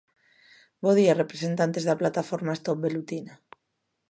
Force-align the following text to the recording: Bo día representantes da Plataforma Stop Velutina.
Bo 0.81 0.91
día 0.99 1.19
representantes 1.21 1.83
da 1.85 1.99
Plataforma 2.01 2.57
Stop 2.59 2.77
Velutina. 2.85 3.33